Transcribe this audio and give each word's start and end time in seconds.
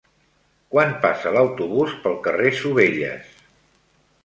Quan 0.75 0.95
passa 1.03 1.33
l'autobús 1.35 1.93
pel 2.07 2.17
carrer 2.29 2.55
Sovelles? 2.63 3.39